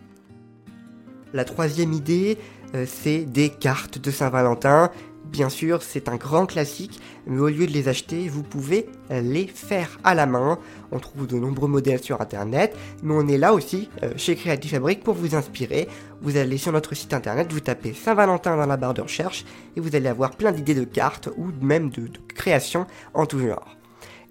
La 1.33 1.45
troisième 1.45 1.93
idée, 1.93 2.37
euh, 2.75 2.85
c'est 2.87 3.25
des 3.25 3.49
cartes 3.49 3.97
de 3.97 4.11
Saint-Valentin. 4.11 4.91
Bien 5.25 5.49
sûr, 5.49 5.81
c'est 5.81 6.09
un 6.09 6.17
grand 6.17 6.45
classique, 6.45 6.99
mais 7.25 7.39
au 7.39 7.47
lieu 7.47 7.65
de 7.65 7.71
les 7.71 7.87
acheter, 7.87 8.27
vous 8.27 8.43
pouvez 8.43 8.87
les 9.09 9.47
faire 9.47 9.99
à 10.03 10.13
la 10.15 10.25
main. 10.25 10.59
On 10.91 10.99
trouve 10.99 11.25
de 11.27 11.37
nombreux 11.37 11.67
modèles 11.67 12.03
sur 12.03 12.21
internet, 12.21 12.75
mais 13.01 13.13
on 13.15 13.27
est 13.27 13.37
là 13.37 13.53
aussi 13.53 13.89
euh, 14.03 14.11
chez 14.17 14.35
Creative 14.35 14.71
Fabric 14.71 15.03
pour 15.03 15.15
vous 15.15 15.33
inspirer. 15.33 15.87
Vous 16.21 16.37
allez 16.37 16.57
sur 16.57 16.71
notre 16.71 16.93
site 16.93 17.13
internet, 17.13 17.51
vous 17.51 17.61
tapez 17.61 17.93
Saint-Valentin 17.93 18.57
dans 18.57 18.65
la 18.65 18.77
barre 18.77 18.93
de 18.93 19.01
recherche 19.01 19.45
et 19.75 19.79
vous 19.79 19.95
allez 19.95 20.09
avoir 20.09 20.31
plein 20.31 20.51
d'idées 20.51 20.75
de 20.75 20.83
cartes 20.83 21.29
ou 21.37 21.47
même 21.61 21.89
de, 21.89 22.09
créations 22.35 22.85
en 23.13 23.25
tout 23.25 23.39
genre. 23.39 23.77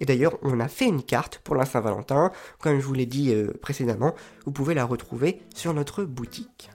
Et 0.00 0.04
d'ailleurs, 0.04 0.38
on 0.42 0.60
a 0.60 0.68
fait 0.68 0.86
une 0.86 1.02
carte 1.02 1.40
pour 1.42 1.54
la 1.54 1.64
Saint-Valentin. 1.64 2.32
Comme 2.60 2.80
je 2.80 2.86
vous 2.86 2.94
l'ai 2.94 3.06
dit 3.06 3.32
euh, 3.32 3.52
précédemment, 3.60 4.14
vous 4.44 4.52
pouvez 4.52 4.74
la 4.74 4.84
retrouver 4.84 5.40
sur 5.54 5.74
notre 5.74 6.04
boutique. 6.04 6.70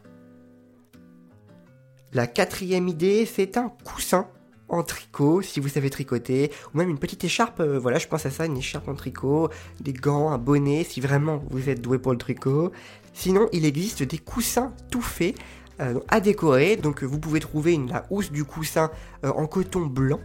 La 2.14 2.26
quatrième 2.26 2.88
idée, 2.88 3.26
c'est 3.26 3.58
un 3.58 3.72
coussin 3.84 4.28
en 4.70 4.82
tricot, 4.84 5.42
si 5.42 5.60
vous 5.60 5.68
savez 5.68 5.90
tricoter, 5.90 6.52
ou 6.74 6.78
même 6.78 6.90
une 6.90 7.00
petite 7.00 7.24
écharpe, 7.24 7.60
euh, 7.60 7.80
voilà, 7.80 8.00
je 8.00 8.08
pense 8.08 8.26
à 8.26 8.32
ça, 8.32 8.46
une 8.46 8.58
écharpe 8.58 8.88
en 8.88 8.96
tricot, 8.96 9.50
des 9.82 9.94
gants, 9.94 10.30
un 10.30 10.38
bonnet, 10.38 10.84
si 10.84 11.02
vraiment 11.02 11.42
vous 11.50 11.70
êtes 11.70 11.82
doué 11.82 12.00
pour 12.00 12.12
le 12.12 12.18
tricot. 12.18 12.72
Sinon, 13.14 13.50
il 13.52 13.66
existe 13.66 14.04
des 14.04 14.18
coussins 14.18 14.74
tout 14.90 15.02
faits 15.02 15.36
euh, 15.80 16.00
à 16.08 16.20
décorer, 16.20 16.76
donc 16.76 17.04
vous 17.04 17.20
pouvez 17.20 17.40
trouver 17.40 17.74
une, 17.74 17.90
la 17.90 18.06
housse 18.10 18.32
du 18.32 18.46
coussin 18.46 18.90
euh, 19.26 19.30
en 19.30 19.48
coton 19.48 19.86
blanc, 19.86 20.20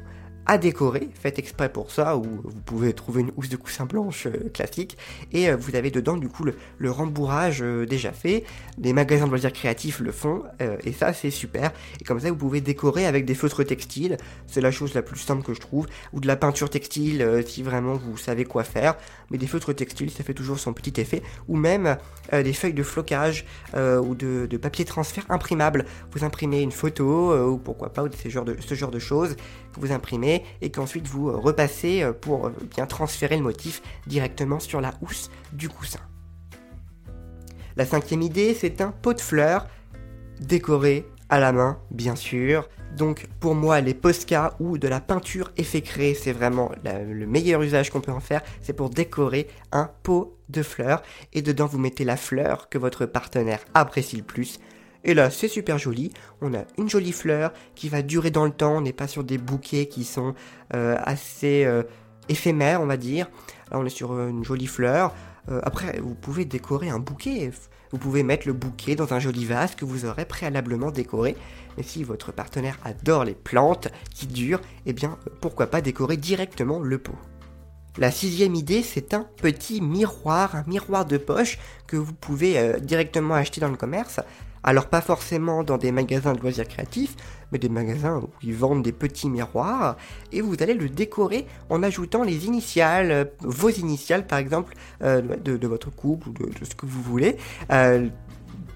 à 0.46 0.58
décorer, 0.58 1.08
fait 1.14 1.38
exprès 1.38 1.68
pour 1.68 1.90
ça, 1.90 2.16
ou 2.16 2.24
vous 2.42 2.60
pouvez 2.64 2.92
trouver 2.92 3.22
une 3.22 3.32
housse 3.36 3.48
de 3.48 3.56
coussin 3.56 3.86
blanche 3.86 4.26
euh, 4.26 4.50
classique, 4.52 4.96
et 5.32 5.48
euh, 5.48 5.56
vous 5.56 5.76
avez 5.76 5.90
dedans 5.90 6.16
du 6.16 6.28
coup 6.28 6.44
le, 6.44 6.90
rembourrage 6.90 7.62
euh, 7.62 7.86
déjà 7.86 8.12
fait, 8.12 8.44
des 8.76 8.92
magasins 8.92 9.26
de 9.26 9.30
loisirs 9.30 9.52
créatifs 9.52 10.00
le 10.00 10.10
font, 10.10 10.42
et 10.84 10.92
ça 10.92 11.12
c'est 11.12 11.30
super, 11.30 11.72
et 12.00 12.04
comme 12.04 12.20
ça 12.20 12.30
vous 12.30 12.36
pouvez 12.36 12.60
décorer 12.60 13.06
avec 13.06 13.24
des 13.24 13.34
feutres 13.34 13.64
textiles, 13.64 14.16
c'est 14.46 14.60
la 14.60 14.70
chose 14.70 14.94
la 14.94 15.02
plus 15.02 15.18
simple 15.18 15.42
que 15.42 15.54
je 15.54 15.60
trouve, 15.60 15.86
ou 16.12 16.20
de 16.20 16.26
la 16.26 16.36
peinture 16.36 16.70
textile 16.70 17.42
si 17.46 17.62
vraiment 17.62 17.94
vous 17.94 18.16
savez 18.16 18.44
quoi 18.44 18.64
faire, 18.64 18.96
mais 19.30 19.38
des 19.38 19.46
feutres 19.46 19.74
textiles 19.74 20.10
ça 20.10 20.24
fait 20.24 20.34
toujours 20.34 20.58
son 20.58 20.72
petit 20.72 21.00
effet, 21.00 21.22
ou 21.48 21.56
même 21.56 21.96
des 22.32 22.52
feuilles 22.52 22.74
de 22.74 22.82
flocage, 22.82 23.44
ou 23.74 24.14
de, 24.14 24.56
papier 24.56 24.84
transfert 24.84 25.24
imprimable, 25.28 25.84
vous 26.12 26.24
imprimez 26.24 26.62
une 26.62 26.72
photo, 26.72 27.36
ou 27.50 27.58
pourquoi 27.58 27.92
pas, 27.92 28.02
ou 28.02 28.08
de, 28.08 28.16
ce 28.16 28.74
genre 28.74 28.90
de 28.90 28.98
choses, 28.98 29.36
que 29.72 29.80
vous 29.80 29.92
imprimez, 29.92 30.31
et 30.60 30.70
qu'ensuite 30.70 31.06
vous 31.06 31.28
euh, 31.28 31.36
repassez 31.36 32.02
euh, 32.02 32.12
pour 32.12 32.46
euh, 32.46 32.52
bien 32.74 32.86
transférer 32.86 33.36
le 33.36 33.42
motif 33.42 33.82
directement 34.06 34.60
sur 34.60 34.80
la 34.80 34.92
housse 35.00 35.30
du 35.52 35.68
coussin. 35.68 36.00
La 37.76 37.86
cinquième 37.86 38.22
idée, 38.22 38.54
c'est 38.54 38.80
un 38.80 38.90
pot 38.90 39.14
de 39.14 39.20
fleurs 39.20 39.66
décoré 40.40 41.06
à 41.28 41.40
la 41.40 41.52
main, 41.52 41.78
bien 41.90 42.16
sûr. 42.16 42.68
Donc 42.96 43.26
pour 43.40 43.54
moi, 43.54 43.80
les 43.80 43.94
Posca 43.94 44.54
ou 44.60 44.76
de 44.76 44.86
la 44.86 45.00
peinture 45.00 45.50
effet 45.56 45.80
créé, 45.80 46.14
c'est 46.14 46.32
vraiment 46.32 46.70
le 46.84 47.26
meilleur 47.26 47.62
usage 47.62 47.88
qu'on 47.88 48.02
peut 48.02 48.12
en 48.12 48.20
faire. 48.20 48.42
C'est 48.60 48.74
pour 48.74 48.90
décorer 48.90 49.48
un 49.72 49.90
pot 50.02 50.36
de 50.50 50.62
fleurs 50.62 51.02
et 51.32 51.40
dedans 51.40 51.64
vous 51.66 51.78
mettez 51.78 52.04
la 52.04 52.18
fleur 52.18 52.68
que 52.68 52.76
votre 52.76 53.06
partenaire 53.06 53.60
apprécie 53.72 54.18
le 54.18 54.22
plus. 54.22 54.60
Et 55.04 55.14
là, 55.14 55.30
c'est 55.30 55.48
super 55.48 55.78
joli. 55.78 56.12
On 56.40 56.54
a 56.54 56.64
une 56.78 56.88
jolie 56.88 57.12
fleur 57.12 57.52
qui 57.74 57.88
va 57.88 58.02
durer 58.02 58.30
dans 58.30 58.44
le 58.44 58.52
temps. 58.52 58.76
On 58.76 58.80
n'est 58.80 58.92
pas 58.92 59.08
sur 59.08 59.24
des 59.24 59.38
bouquets 59.38 59.86
qui 59.86 60.04
sont 60.04 60.34
euh, 60.74 60.96
assez 61.02 61.64
euh, 61.64 61.82
éphémères, 62.28 62.80
on 62.80 62.86
va 62.86 62.96
dire. 62.96 63.28
Là, 63.70 63.78
on 63.78 63.84
est 63.84 63.90
sur 63.90 64.12
euh, 64.12 64.28
une 64.28 64.44
jolie 64.44 64.66
fleur. 64.66 65.14
après, 65.62 65.98
vous 66.00 66.14
pouvez 66.14 66.44
décorer 66.44 66.88
un 66.88 67.00
bouquet. 67.00 67.50
Vous 67.90 67.98
pouvez 67.98 68.22
mettre 68.22 68.46
le 68.46 68.52
bouquet 68.52 68.94
dans 68.94 69.12
un 69.12 69.18
joli 69.18 69.44
vase 69.44 69.74
que 69.74 69.84
vous 69.84 70.04
aurez 70.04 70.24
préalablement 70.24 70.92
décoré. 70.92 71.36
Et 71.78 71.82
si 71.82 72.04
votre 72.04 72.32
partenaire 72.32 72.78
adore 72.84 73.24
les 73.24 73.34
plantes 73.34 73.88
qui 74.14 74.26
durent, 74.26 74.60
eh 74.86 74.92
bien, 74.92 75.18
pourquoi 75.40 75.66
pas 75.66 75.80
décorer 75.80 76.16
directement 76.16 76.78
le 76.78 76.98
pot. 76.98 77.18
La 77.98 78.10
sixième 78.10 78.54
idée, 78.54 78.82
c'est 78.82 79.12
un 79.12 79.26
petit 79.36 79.82
miroir, 79.82 80.54
un 80.54 80.64
miroir 80.66 81.04
de 81.04 81.18
poche 81.18 81.58
que 81.86 81.96
vous 81.96 82.14
pouvez 82.14 82.80
directement 82.80 83.34
acheter 83.34 83.60
dans 83.60 83.68
le 83.68 83.76
commerce. 83.76 84.20
Alors 84.64 84.86
pas 84.86 85.00
forcément 85.00 85.64
dans 85.64 85.78
des 85.78 85.90
magasins 85.92 86.34
de 86.34 86.40
loisirs 86.40 86.68
créatifs, 86.68 87.16
mais 87.50 87.58
des 87.58 87.68
magasins 87.68 88.18
où 88.18 88.28
ils 88.42 88.54
vendent 88.54 88.82
des 88.82 88.92
petits 88.92 89.28
miroirs, 89.28 89.96
et 90.30 90.40
vous 90.40 90.54
allez 90.60 90.74
le 90.74 90.88
décorer 90.88 91.46
en 91.68 91.82
ajoutant 91.82 92.22
les 92.22 92.46
initiales, 92.46 93.10
euh, 93.10 93.24
vos 93.40 93.70
initiales 93.70 94.26
par 94.26 94.38
exemple, 94.38 94.74
euh, 95.02 95.20
de, 95.20 95.66
votre 95.66 95.90
couple 95.90 96.28
ou 96.28 96.32
de, 96.32 96.64
ce 96.64 96.74
que 96.74 96.86
vous 96.86 97.02
voulez, 97.02 97.36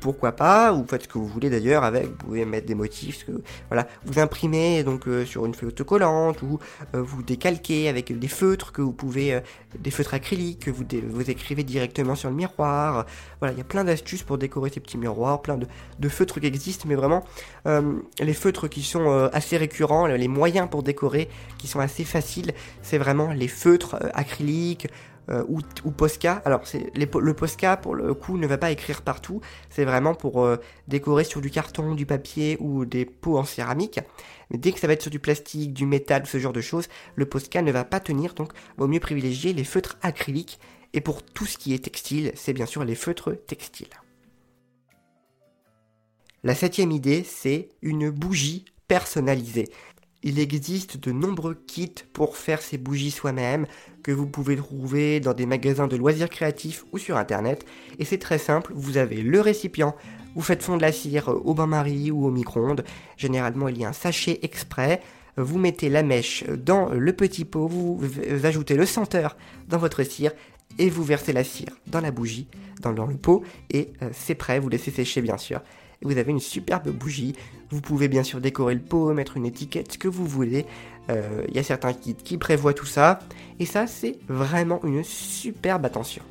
pourquoi 0.01 0.33
pas, 0.33 0.73
ou 0.73 0.85
faites 0.87 1.05
ce 1.05 1.09
que 1.09 1.19
vous 1.19 1.27
voulez 1.27 1.51
d'ailleurs 1.51 1.85
avec, 1.85 2.07
vous 2.07 2.17
pouvez 2.17 2.45
mettre 2.45 2.67
des 2.67 2.75
motifs, 2.75 3.27
voilà, 3.69 3.87
vous 4.05 4.19
imprimez 4.19 4.83
donc 4.83 5.07
euh, 5.09 5.25
sur 5.25 5.47
une 5.47 5.55
feuille 5.55 5.69
autocollante, 5.69 6.43
ou 6.43 6.59
euh, 6.95 7.03
vous 7.03 7.23
décalquez 7.23 7.89
avec 7.89 8.17
des 8.19 8.29
feutres 8.29 8.73
que 8.73 8.83
vous 8.83 8.93
pouvez, 8.93 9.35
euh, 9.35 9.41
des 9.79 9.91
feutres 9.91 10.15
acryliques 10.15 10.67
que 10.67 10.71
vous, 10.71 11.31
écrivez 11.31 11.65
directement 11.65 12.15
sur 12.15 12.29
le 12.29 12.37
miroir, 12.37 13.07
voilà, 13.41 13.55
il 13.55 13.59
y 13.59 13.61
a 13.61 13.65
plein 13.65 13.85
d'astuces 13.85 14.23
pour 14.23 14.39
décorer 14.39 14.71
ces 14.71 14.81
petits 14.81 14.99
miroirs, 14.99 15.43
plein 15.43 15.59
de 15.59 16.09
feutres 16.09 16.41
qui 16.41 16.47
existent, 16.47 16.85
mais 16.89 16.95
vraiment, 16.95 17.25
les 17.65 18.35
feutres 18.35 18.69
qui 18.69 18.83
sont 18.83 19.29
assez 19.33 19.57
récurrents, 19.57 20.07
les 20.07 20.29
moyens 20.29 20.69
pour 20.71 20.83
décorer, 20.83 21.29
qui 21.59 21.67
sont 21.67 21.81
assez 21.81 22.05
faciles, 22.05 22.53
c'est 22.83 22.99
vraiment 22.99 23.33
les 23.33 23.49
feutres 23.49 23.97
acryliques, 24.15 24.89
euh, 25.29 25.45
ou, 25.49 25.91
Posca. 25.91 26.43
Alors 26.45 26.63
le 26.95 27.35
Posca 27.35 27.77
pour 27.77 27.95
le 27.95 28.15
coup 28.15 28.39
ne 28.39 28.47
va 28.47 28.59
pas 28.59 28.71
écrire 28.71 29.03
partout, 29.03 29.41
c'est 29.71 29.85
vraiment 29.85 30.15
pour 30.15 30.45
euh, 30.45 30.57
décorer 30.89 31.25
sur 31.25 31.41
du 31.41 31.51
carton, 31.51 31.95
du 31.95 32.07
papier 32.07 32.57
ou 32.61 32.85
des 32.85 33.05
pots 33.05 33.39
en 33.39 33.45
céramique. 33.45 34.01
Mais 34.51 34.59
dès 34.59 34.73
que 34.73 34.79
ça 34.79 34.87
va 34.87 34.93
être 34.93 35.03
sur 35.03 35.11
du 35.11 35.19
plastique, 35.19 35.73
du 35.73 35.87
métal 35.87 36.23
ou 36.23 36.27
ce 36.27 36.39
genre 36.39 36.53
de 36.53 36.61
choses, 36.61 36.89
le 37.17 37.27
Posca 37.27 37.63
ne 37.63 37.73
va 37.73 37.85
pas 37.85 38.01
tenir, 38.01 38.35
donc 38.35 38.53
vaut 38.77 38.87
mieux 38.87 39.01
privilégier 39.01 39.53
les 39.53 39.65
feutres 39.65 39.99
acryliques. 40.03 40.61
Et 40.93 41.01
pour 41.01 41.23
tout 41.23 41.47
ce 41.47 41.59
qui 41.59 41.75
est 41.75 41.85
textile, 41.85 42.33
c'est 42.35 42.53
bien 42.53 42.67
sûr 42.67 42.85
les 42.85 42.95
feutres 42.95 43.37
textiles. 43.47 43.89
La 46.45 46.55
septième 46.55 46.93
idée, 46.93 47.25
c'est 47.25 47.71
une 47.83 48.11
bougie 48.11 48.67
personnalisée. 48.87 49.69
Il 50.23 50.39
existe 50.39 50.99
de 50.99 51.13
nombreux 51.13 51.55
kits 51.55 51.95
pour 52.13 52.37
faire 52.37 52.63
ces 52.63 52.79
bougies 52.79 53.11
soi-même 53.11 53.67
que 54.03 54.13
vous 54.13 54.27
pouvez 54.27 54.57
trouver 54.57 55.21
dans 55.21 55.35
des 55.35 55.47
magasins 55.47 55.87
de 55.87 55.97
loisirs 55.97 56.31
créatifs 56.31 56.85
ou 56.93 56.99
sur 56.99 57.17
internet. 57.17 57.65
Et 57.99 58.05
c'est 58.05 58.19
très 58.19 58.39
simple, 58.39 58.73
vous 58.75 58.97
avez 58.97 59.23
le 59.23 59.41
récipient, 59.41 59.95
vous 60.35 60.43
faites 60.43 60.63
fondre 60.63 60.83
la 60.83 60.93
cire 60.93 61.29
au 61.29 61.55
bain-marie 61.55 62.11
ou 62.11 62.27
au 62.27 62.31
micro-ondes. 62.31 62.85
Généralement, 63.17 63.69
il 63.69 63.79
y 63.79 63.85
a 63.85 63.89
un 63.89 63.93
sachet 63.93 64.41
exprès. 64.43 65.01
Vous 65.37 65.59
mettez 65.59 65.91
la 65.91 66.03
mèche 66.03 66.45
dans 66.45 66.89
le 66.89 67.13
petit 67.13 67.45
pot, 67.45 67.69
vous 67.69 68.01
ajoutez 68.43 68.75
le 68.75 68.87
senteur 68.87 69.37
dans 69.69 69.79
votre 69.79 70.03
cire 70.03 70.33
et 70.79 70.91
vous 70.91 71.05
versez 71.05 71.33
la 71.33 71.45
cire 71.45 71.77
dans 71.87 72.01
la 72.01 72.11
bougie, 72.11 72.49
dans, 72.83 72.93
le 73.07 73.17
pot, 73.17 73.43
et 73.71 73.93
euh, 74.03 74.11
c'est 74.13 74.35
prêt, 74.35 74.59
vous 74.59 74.69
laissez 74.69 74.91
sécher 74.91 75.23
bien 75.23 75.39
sûr 75.39 75.61
vous 76.03 76.19
avez 76.19 76.31
une 76.31 76.41
superbe 76.41 76.91
bougie. 76.91 77.35
Vous 77.71 77.81
pouvez 77.81 78.09
bien 78.09 78.23
sûr 78.23 78.41
décorer 78.41 78.75
le 78.75 78.81
pot, 78.81 79.13
mettre 79.13 79.37
une 79.37 79.47
étiquette, 79.47 79.93
ce 79.93 79.99
que 79.99 80.09
vous 80.09 80.27
voulez. 80.27 80.67
Il 81.09 81.15
euh, 81.15 81.45
y 81.53 81.59
a 81.59 81.63
certains 81.63 81.93
kits 81.93 82.15
qui 82.15 82.37
prévoient 82.37 82.75
tout 82.75 82.87
ça. 82.87 83.21
Et 83.59 83.67
ça, 83.67 83.87
c'est 83.87 84.19
vraiment 84.29 84.81
une 84.85 85.05
superbe 85.05 85.85
attention. 85.85 86.23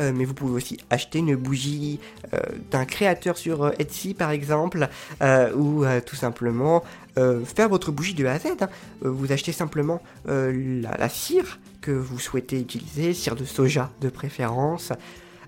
Euh, 0.00 0.12
mais 0.14 0.24
vous 0.24 0.34
pouvez 0.34 0.54
aussi 0.54 0.78
acheter 0.90 1.18
une 1.18 1.34
bougie 1.34 1.98
euh, 2.32 2.38
d'un 2.70 2.84
créateur 2.84 3.36
sur 3.36 3.72
Etsy 3.80 4.14
par 4.14 4.30
exemple, 4.30 4.88
ou 5.56 5.84
tout 6.06 6.16
simplement 6.16 6.82
faire 7.16 7.68
votre 7.68 7.90
bougie 7.90 8.14
de 8.14 8.24
A 8.26 8.34
à 8.34 8.38
Z. 8.38 8.46
Hein. 8.60 8.68
Vous 9.00 9.32
achetez 9.32 9.52
simplement 9.52 10.00
la, 10.24 11.08
cire 11.08 11.58
que 11.80 11.90
vous 11.90 12.18
souhaitez 12.20 12.60
utiliser, 12.60 13.12
cire 13.12 13.34
de 13.34 13.44
soja 13.44 13.90
de 14.00 14.08
préférence, 14.08 14.92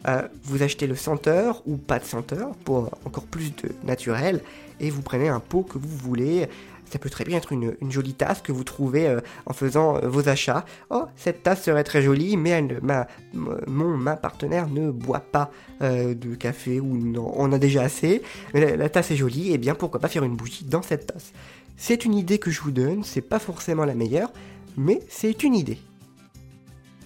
euh, 0.09 0.23
vous 0.45 0.62
achetez 0.62 0.87
le 0.87 0.97
senteur 0.97 1.62
ou 1.66 1.76
pas 1.76 1.99
de 1.99 2.04
senteur 2.04 2.54
pour 2.64 2.90
encore 3.04 3.25
plus 3.25 3.54
de 3.57 3.71
naturel 3.85 4.40
et 4.80 4.90
vous 4.90 5.02
prenez 5.02 5.28
un 5.28 5.40
pot 5.40 5.62
que 5.62 5.78
vous 5.78 5.97
voulez. 5.97 6.49
Ça 6.90 6.99
peut 6.99 7.11
très 7.11 7.25
bien 7.25 7.37
être 7.37 7.52
une, 7.52 7.76
jolie 7.88 8.14
tasse 8.14 8.40
que 8.40 8.50
vous 8.50 8.64
trouvez 8.64 9.07
euh, 9.07 9.21
en 9.47 9.52
faisant 9.52 9.97
euh, 9.97 10.09
vos 10.09 10.28
achats. 10.28 10.64
Oh, 10.90 11.04
cette 11.16 11.42
tasse 11.42 11.62
serait 11.62 11.85
très 11.85 12.02
jolie, 12.02 12.37
mais 12.37 12.66
ma, 12.83 13.07
mon, 13.33 14.04
partenaire 14.16 14.69
ne 14.69 14.90
boit 14.90 15.21
pas 15.21 15.50
de 15.80 16.35
café 16.35 16.80
ou 16.80 16.97
non, 16.97 17.33
on 17.37 17.52
a 17.52 17.59
déjà 17.59 17.83
assez. 17.83 18.23
Mais 18.54 18.76
la, 18.76 18.88
tasse 18.88 19.12
est 19.12 19.16
jolie, 19.16 19.52
et 19.52 19.59
bien 19.59 19.75
pourquoi 19.75 20.00
pas 20.00 20.09
faire 20.09 20.25
une 20.25 20.37
bougie 20.37 20.64
dans 20.64 20.83
cette 20.83 21.07
tasse? 21.07 21.33
C'est 21.76 22.04
une 22.04 22.14
idée 22.14 22.38
que 22.38 22.50
je 22.50 22.61
vous 22.61 22.73
donne, 22.73 23.04
c'est 23.04 23.21
pas 23.23 23.38
forcément 23.38 23.85
la 23.85 23.95
meilleure, 23.95 24.33
mais 24.76 25.00
c'est 25.09 25.42
une 25.45 25.54
idée. 25.54 25.78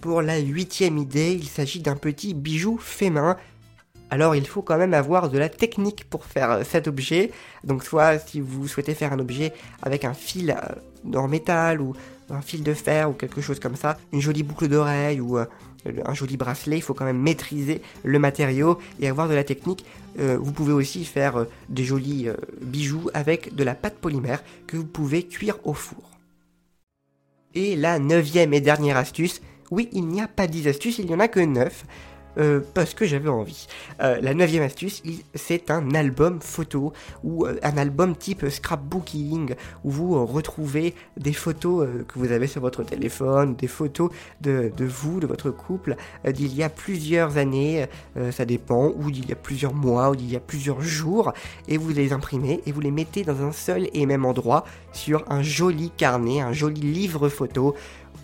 Pour 0.04 0.20
la 0.20 0.36
huitième 0.36 0.98
idée, 0.98 1.32
il 1.32 1.48
s'agit 1.48 1.80
d'un 1.80 1.96
petit 1.96 2.34
bijou 2.34 2.76
fait 2.76 3.08
main. 3.08 3.38
Alors 4.10 4.36
il 4.36 4.46
faut 4.46 4.60
quand 4.60 4.76
même 4.76 4.92
avoir 4.92 5.30
de 5.30 5.38
la 5.38 5.48
technique 5.48 6.04
pour 6.10 6.26
faire 6.26 6.50
euh, 6.50 6.62
cet 6.62 6.88
objet. 6.88 7.30
Donc 7.64 7.82
soit 7.82 8.18
si 8.18 8.38
vous 8.38 8.68
souhaitez 8.68 8.92
faire 8.92 9.14
un 9.14 9.18
objet 9.18 9.54
avec 9.80 10.04
un 10.04 10.12
fil 10.12 10.50
euh, 10.50 11.18
en 11.18 11.26
métal 11.26 11.80
ou 11.80 11.94
un 12.28 12.42
fil 12.42 12.62
de 12.62 12.74
fer 12.74 13.08
ou 13.08 13.14
quelque 13.14 13.40
chose 13.40 13.58
comme 13.58 13.76
ça, 13.76 13.96
une 14.12 14.20
jolie 14.20 14.42
boucle 14.42 14.68
d'oreille 14.68 15.22
ou 15.22 15.38
euh, 15.38 15.46
un 16.04 16.12
joli 16.12 16.36
bracelet, 16.36 16.76
il 16.76 16.82
faut 16.82 16.92
quand 16.92 17.06
même 17.06 17.22
maîtriser 17.22 17.80
le 18.02 18.18
matériau 18.18 18.78
et 19.00 19.08
avoir 19.08 19.26
de 19.26 19.34
la 19.34 19.42
technique. 19.42 19.86
vous 20.18 20.52
pouvez 20.52 20.74
aussi 20.74 21.06
faire 21.06 21.46
des 21.70 21.84
jolis 21.84 22.28
bijoux 22.60 23.08
avec 23.14 23.54
de 23.54 23.64
la 23.64 23.74
pâte 23.74 23.96
polymère 23.96 24.42
que 24.66 24.76
vous 24.76 24.84
pouvez 24.84 25.22
cuire 25.22 25.56
au 25.64 25.72
four. 25.72 26.10
Et 27.54 27.76
la 27.76 27.98
neuvième 27.98 28.52
et 28.52 28.60
dernière 28.60 28.96
astuce, 28.96 29.40
oui, 29.74 29.88
il 29.92 30.06
n'y 30.06 30.20
a 30.20 30.28
pas 30.28 30.46
10 30.46 30.68
astuces, 30.68 30.98
il 30.98 31.06
n'y 31.06 31.14
en 31.14 31.20
a 31.20 31.28
que 31.28 31.40
9. 31.40 31.84
Euh, 32.36 32.60
parce 32.74 32.94
que 32.94 33.06
j'avais 33.06 33.28
envie. 33.28 33.68
Euh, 34.02 34.18
la 34.20 34.34
neuvième 34.34 34.64
astuce, 34.64 35.02
c'est 35.34 35.70
un 35.70 35.94
album 35.94 36.40
photo 36.40 36.92
ou 37.22 37.46
euh, 37.46 37.56
un 37.62 37.76
album 37.76 38.16
type 38.16 38.48
scrapbooking 38.48 39.54
où 39.84 39.90
vous 39.90 40.26
retrouvez 40.26 40.94
des 41.16 41.32
photos 41.32 41.86
que 42.08 42.18
vous 42.18 42.32
avez 42.32 42.48
sur 42.48 42.60
votre 42.60 42.82
téléphone, 42.82 43.54
des 43.54 43.68
photos 43.68 44.10
de, 44.40 44.72
vous, 44.80 45.20
de 45.20 45.28
votre 45.28 45.50
couple 45.50 45.94
d'il 46.28 46.54
y 46.54 46.64
a 46.64 46.68
plusieurs 46.68 47.36
années, 47.36 47.86
ça 48.32 48.44
dépend, 48.44 48.92
ou 48.96 49.10
d'il 49.10 49.28
y 49.28 49.32
a 49.32 49.36
plusieurs 49.36 49.74
mois, 49.74 50.10
ou 50.10 50.16
d'il 50.16 50.30
y 50.30 50.36
a 50.36 50.40
plusieurs 50.40 50.80
jours, 50.80 51.32
et 51.68 51.76
vous 51.76 51.90
les 51.90 52.12
imprimez 52.12 52.62
et 52.66 52.72
vous 52.72 52.80
les 52.80 52.90
mettez 52.90 53.22
dans 53.22 53.42
un 53.42 53.52
seul 53.52 53.88
et 53.92 54.06
même 54.06 54.24
endroit 54.24 54.64
sur 54.92 55.24
un 55.30 55.42
joli 55.42 55.90
carnet, 55.96 56.40
un 56.40 56.52
joli 56.52 56.80
livre 56.80 57.28
photo 57.28 57.74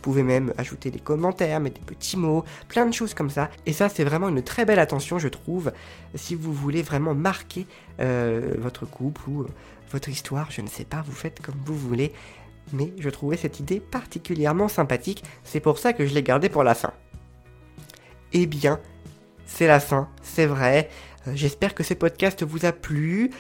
pouvez 0.01 0.23
même 0.23 0.53
ajouter 0.59 0.91
des 0.91 0.99
commentaires, 0.99 1.61
mettre 1.61 1.81
des 1.81 1.87
petits 1.87 2.17
mots, 2.17 2.45
plein 2.69 2.87
de 2.87 2.93
choses 2.93 3.15
comme 3.15 3.31
ça. 3.31 3.51
Et 3.67 3.73
ça, 3.73 3.89
c'est 3.89 4.05
vraiment 4.05 4.29
une 4.29 4.43
très 4.43 4.65
belle 4.65 4.79
attention, 4.79 5.19
je 5.19 5.29
trouve, 5.29 5.73
si 6.15 6.35
vous 6.35 6.53
voulez 6.53 6.83
vraiment 6.83 7.15
marquer 7.15 7.67
euh, 8.01 8.55
votre 8.59 8.87
couple 8.87 9.23
ou 9.29 9.43
euh, 9.43 9.49
votre 9.93 10.09
histoire. 10.09 10.51
Je 10.51 10.61
ne 10.61 10.69
sais 10.69 10.85
pas, 10.85 11.03
vous 11.07 11.13
faites 11.13 11.41
comme 11.41 11.61
vous 11.65 11.77
voulez. 11.77 12.13
Mais 12.73 12.93
je 12.99 13.11
trouvais 13.11 13.37
cette 13.37 13.61
idée 13.61 13.81
particulièrement 13.81 14.69
sympathique. 14.69 15.25
C'est 15.45 15.61
pour 15.61 15.79
ça 15.79 15.93
que 15.93 16.07
je 16.07 16.15
l'ai 16.15 16.23
gardée 16.23 16.49
pour 16.49 16.63
la 16.63 16.75
fin. 16.75 16.93
Eh 18.33 18.47
bien, 18.47 18.79
c'est 19.47 19.67
la 19.67 19.81
fin, 19.81 20.09
c'est 20.23 20.47
vrai. 20.47 20.89
Euh, 21.27 21.33
j'espère 21.35 21.75
que 21.75 21.83
ce 21.83 21.95
podcast 21.95 22.43
vous 22.43 22.65
a 22.65 22.73
plu. 22.73 23.31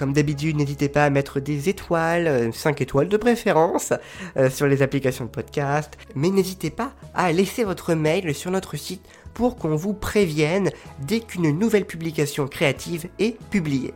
Comme 0.00 0.14
d'habitude, 0.14 0.56
n'hésitez 0.56 0.88
pas 0.88 1.04
à 1.04 1.10
mettre 1.10 1.40
des 1.40 1.68
étoiles, 1.68 2.54
5 2.54 2.80
euh, 2.80 2.84
étoiles 2.84 3.10
de 3.10 3.18
préférence, 3.18 3.92
euh, 4.38 4.48
sur 4.48 4.66
les 4.66 4.80
applications 4.80 5.26
de 5.26 5.30
podcast. 5.30 5.98
Mais 6.14 6.30
n'hésitez 6.30 6.70
pas 6.70 6.94
à 7.12 7.30
laisser 7.32 7.64
votre 7.64 7.92
mail 7.92 8.34
sur 8.34 8.50
notre 8.50 8.78
site 8.78 9.02
pour 9.34 9.56
qu'on 9.56 9.76
vous 9.76 9.92
prévienne 9.92 10.70
dès 11.00 11.20
qu'une 11.20 11.50
nouvelle 11.50 11.84
publication 11.84 12.48
créative 12.48 13.10
est 13.18 13.36
publiée. 13.50 13.92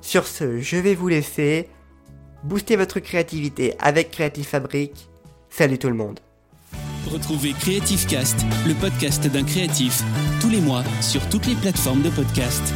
Sur 0.00 0.26
ce, 0.26 0.58
je 0.58 0.78
vais 0.78 0.96
vous 0.96 1.06
laisser. 1.06 1.68
Boostez 2.42 2.74
votre 2.74 2.98
créativité 2.98 3.76
avec 3.78 4.10
Creative 4.10 4.48
Fabric. 4.48 5.08
Salut 5.48 5.78
tout 5.78 5.90
le 5.90 5.94
monde. 5.94 6.18
Retrouvez 7.08 7.52
Creative 7.52 8.04
Cast, 8.08 8.44
le 8.66 8.74
podcast 8.74 9.24
d'un 9.28 9.44
créatif, 9.44 10.02
tous 10.40 10.50
les 10.50 10.60
mois 10.60 10.82
sur 11.00 11.24
toutes 11.28 11.46
les 11.46 11.54
plateformes 11.54 12.02
de 12.02 12.10
podcast. 12.10 12.74